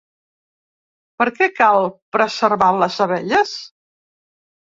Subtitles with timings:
[1.21, 1.85] Per què cal
[2.17, 3.51] preservar les abelles?